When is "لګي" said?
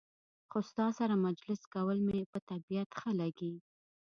3.21-3.53